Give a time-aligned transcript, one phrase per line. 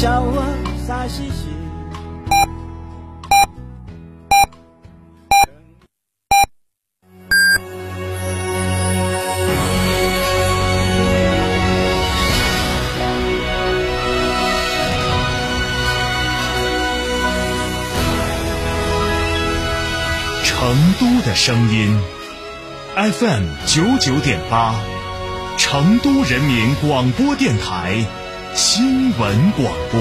[0.00, 0.42] 笑我
[0.86, 1.44] 傻兮兮。
[20.42, 22.00] 成都的声音
[22.96, 24.74] ，FM 九九点八，
[25.58, 28.06] 成都人民广播电台
[28.54, 30.00] 新闻广播。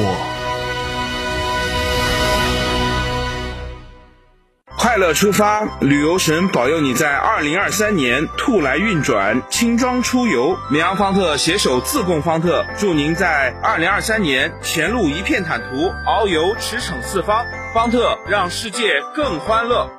[4.76, 10.58] 快乐出发，旅游神保佑你在二零二三年兔来运转，轻装出游。
[10.72, 17.46] 绵阳方特携手自贡方特，祝您在二零二三年前路一片坦途，遨游驰骋四方。
[17.74, 19.99] 方特让世界更欢乐。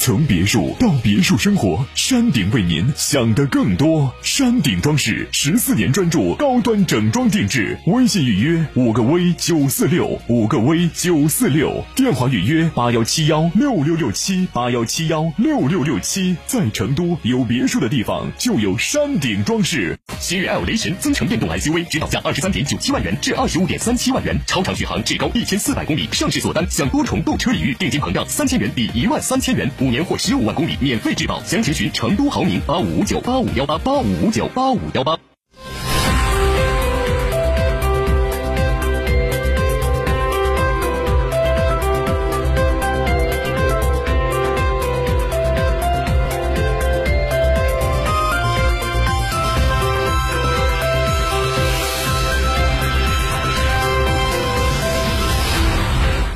[0.00, 4.10] 从别墅到别墅生活，山顶为您想的更多。
[4.22, 16.34] 山顶装饰十四年专注高端整装定制，微信预约五个 V 九四六五个 V 九四六，电话预约八幺七幺六六六七八幺七幺六六六七。
[16.46, 19.98] 在成都有别墅的地方就有山顶装饰。
[20.18, 26.08] 新锐 L 雷神增程电动 SUV，指导价二十三点九七万元至二十五点三七万元，超长续航，至高一千四百公里。
[26.10, 29.70] 上市锁单享多重购车礼遇，定金膨胀三千元抵一万三千元。
[29.78, 35.29] 五年或十五万公里免费质保，详情询成都豪明八五五九八五幺八八五五九八五幺八。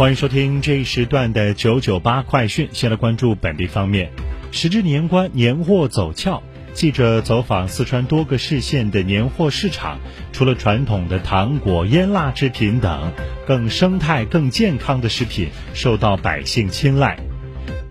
[0.05, 2.69] 欢迎收听这一时段的九九八快讯。
[2.73, 4.11] 先来关注本地方面，
[4.53, 6.43] 时至年关，年货走俏。
[6.75, 9.99] 记者走访四川多个市县的年货市场，
[10.31, 13.15] 除了传统的糖果、腌腊制品等，
[13.47, 17.19] 更生态、更健康的食品受到百姓青睐。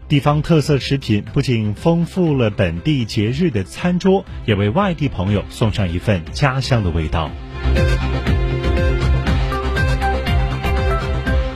[0.08, 7.32] 地方特色食品不仅丰富了本地节日的餐桌，也为外地朋友送上一份家乡的味道。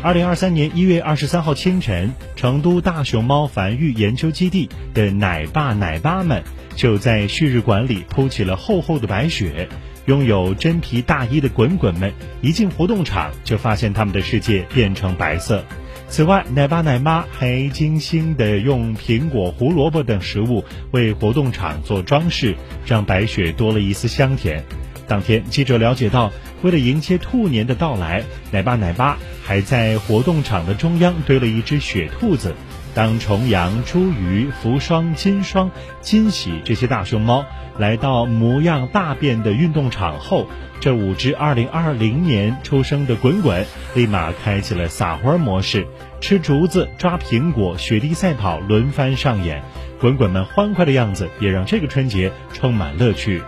[0.04, 6.44] 二零二三年一月二十三号清晨，成都大熊猫繁育研究基地的奶爸奶妈们
[6.76, 9.68] 就在旭日馆里铺起了厚厚的白雪。
[10.06, 15.66] 拥有真皮大衣的滚滚们一进活动场，就发现他们的世界变成白色。
[16.08, 24.64] 此外，奶爸奶妈还精心地用苹果、胡萝卜等食物为活动场做装饰，让白雪多了一丝香甜。
[25.08, 26.32] 当天，记者了解到，
[26.62, 32.54] 为了迎接兔年的到来，奶爸奶妈还在活动场的中央堆了一只雪兔子。
[32.94, 35.70] 当重阳、茱萸、福双、金双、
[36.02, 37.46] 金喜这些大熊猫
[37.78, 40.48] 来到模样大变的运动场后，
[40.80, 45.88] 这五只2020年出生的滚滚立马开启了撒欢模式，
[46.20, 49.64] 吃竹子、抓苹果、雪地赛跑轮番上演。
[50.00, 53.44] 滚滚们欢快的样子也让这个春节充满乐趣。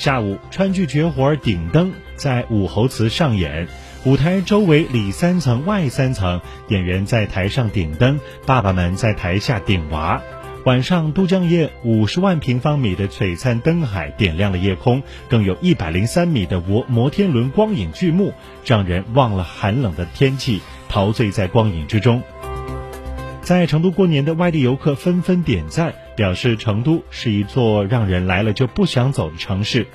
[0.00, 3.68] 下午，川剧绝活顶灯在武侯祠上演，
[4.06, 10.22] 舞台周围里三层外三层，演员在台上顶灯，爸爸们在台下顶娃。
[10.64, 18.32] 晚上，都江堰五十万平方米的璀璨灯海点亮了夜空，更有一百零三米的摩摩天轮光影巨幕，
[18.64, 22.22] 让人忘了寒冷的天气，陶醉在光影之中。
[23.42, 29.86] 在成都过年的外地游客纷纷点赞，表示成都是一座让人来了就不想走的城市，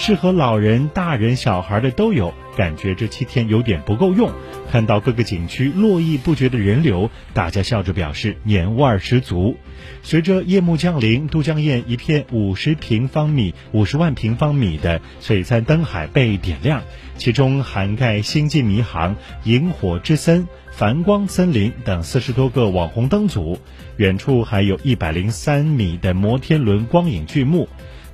[0.00, 2.32] 适合老人、大人、小孩的都有。
[2.56, 4.32] 感觉这七天有点不够用，
[4.70, 9.56] 看到各个景区络绎不绝的人流，大家笑着表示年味儿十足。
[10.02, 16.82] 随着夜幕降临，都江堰一片五十平方米、五十万平方米的璀璨灯海被点亮，
[17.18, 20.48] 其中涵盖星际迷航、萤火之森。
[20.70, 23.58] 繁光森林等四十多个网红灯组，
[23.98, 27.68] 远处还有一百零三米的摩天轮光影巨幕，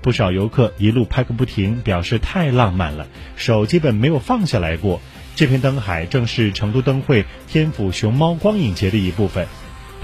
[0.06, 5.00] 不少游客一路拍个不停，表示太浪漫了，手基本没有放下来过。
[5.34, 9.48] 这片灯海正是成都灯会天府熊猫光影节的一部分。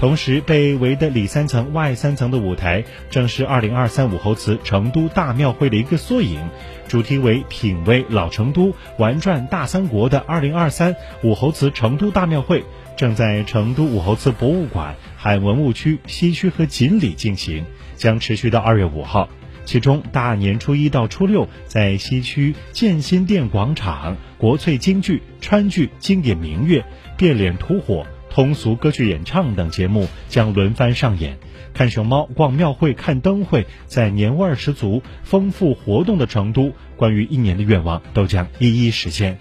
[0.01, 6.49] 同时，被围的里三层外三层的舞台，正是二零二三武侯祠成都大庙会的一个缩影。
[6.89, 12.65] 主题为“品味老成都，玩转大三国”的二零二三武侯祠成都大庙会，
[12.97, 17.63] 正在成都武侯祠博物馆、海文物区西区和锦里进行，
[17.95, 19.29] 将持续到二月五号。
[19.65, 26.83] 其中大年初一到初六，在西区建新店广场，国粹京剧、川剧、经典名乐、
[27.17, 31.37] 变脸吐火、通俗歌曲演唱等节目将轮番上演。
[31.73, 39.39] 看熊猫、逛庙会、看灯会，在年味十足、丰富活动的成都，关于一年的愿望都将一一实现。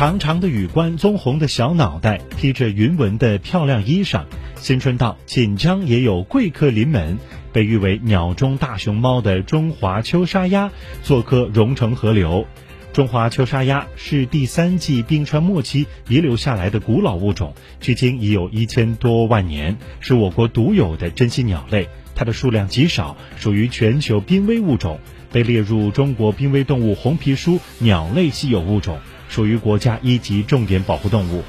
[0.00, 4.24] 长长的羽冠，棕红的小脑袋，披着云纹的漂亮衣裳。
[4.56, 7.18] 新春到，锦江也有贵客临门。
[7.52, 10.70] 被誉为“鸟中大熊猫”的中华秋沙鸭
[11.02, 12.46] 做客蓉城河流。
[12.94, 21.90] 中华秋沙鸭是第三纪冰川末期遗留下来的古老物种，距今已有一千多万年，是我国独有的珍稀鸟类。
[22.14, 24.98] 它的数量极少，属于全球濒危物种，
[25.30, 28.98] 被列入中国濒危动物红皮书鸟类稀有物种。
[29.30, 31.42] 属于国家一级重点保护动物。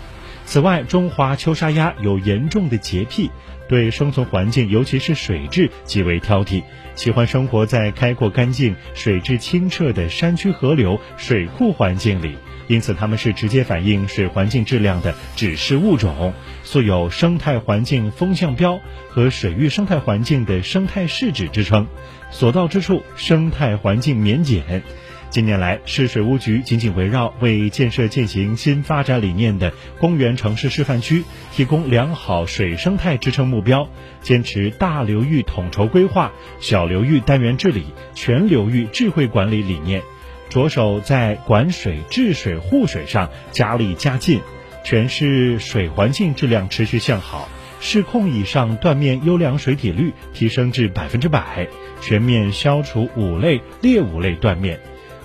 [0.46, 3.30] 此外，中华秋沙鸭有严重的洁癖，
[3.68, 6.64] 对生存环境，尤其是水质极为挑剔，
[6.96, 12.38] 喜欢生活在开阔干净、水质清澈的山区河流、水库环境里。
[12.68, 16.34] 因此，它们是直接反映水环境质量的指示物种，
[16.64, 18.80] 素有生态环境风向标
[19.10, 21.88] 和水域生态环境的生态试纸之称，
[22.30, 24.84] 所到之处生态环境免检。
[25.32, 31.24] 近年来，市水务局紧紧围绕为建设践行新发展理念的公园城市示范区
[31.54, 33.88] 提供良好水生态支撑目标，
[34.22, 40.02] 坚持大流域统筹规划、小流域单元治理、全流域智慧管理理念，
[40.50, 44.42] 着手在管水、治水、护水上加力加劲，
[44.84, 47.48] 全市水环境质量持续向好，
[47.80, 51.70] 市控以上断面优良水体率提升至百分之百，
[52.02, 54.78] 全面消除五类劣五类断面。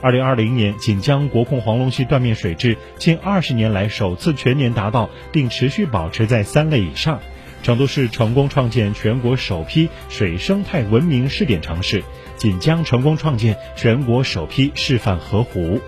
[0.03, 7.21] 二零二零年，锦江国控黄龙溪断面水质近二十年来首次全年达到，并持续保持在三类以上。
[7.63, 12.05] 成都市成功创建全国首批水生态文明试点城市，
[12.37, 15.81] 锦江成功创建全国首批示范河湖。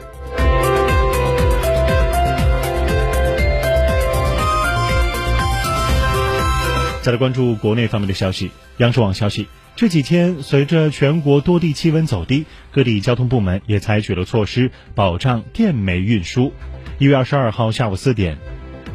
[7.01, 9.49] 再来关注国内方面的消息，央视网消息。
[9.77, 16.53] 这几天，随着全国多地气温走低，各地交通部门也采取了措施保障电煤运输。
[16.99, 18.37] 一月二十二号下午四点，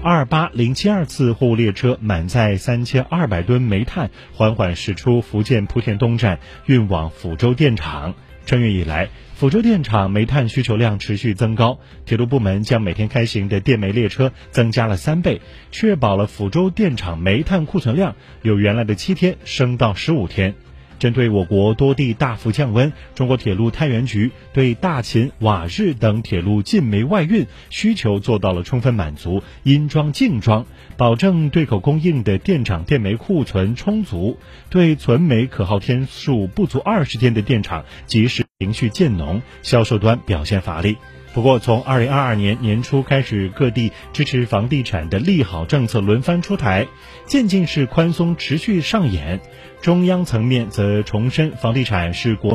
[0.04, 8.14] 二八零七二次货物列车满载三千二百吨煤炭，缓缓驶出福建莆田东站，运往福州电厂。
[8.46, 9.10] 春运以来，
[9.40, 15.40] 抚州电厂煤炭需求量持续增高，铁路部门将每天开行的电煤列车增加了三倍，
[15.72, 20.56] 确保了抚州电厂煤炭库存量由原来的七天升到十五天。
[21.04, 30.66] 针对我国多地大幅降温，中国铁路太原局对大秦、瓦日等铁路进煤外运需求做到了充分满足，因装净装，
[30.96, 34.38] 保证对口供应的电厂电煤库存充足，
[34.70, 40.96] 对存煤可耗天数不足二十天的电厂及时情绪渐浓，销售端表现乏力。
[41.34, 46.88] 不过，从二零二二年年初开始，各地支持房地产的利好政策轮番出台，
[47.26, 49.42] 渐进式宽松持续上演。
[49.82, 52.52] 中央层面则重申，房地产是国。